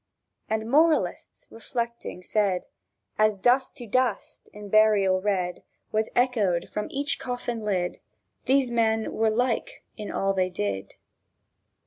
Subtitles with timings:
[0.49, 2.65] And moralists, reflecting, said,
[3.19, 7.99] As "dust to dust" in burial read Was echoed from each coffin lid,
[8.45, 10.95] "These men were like in all they did."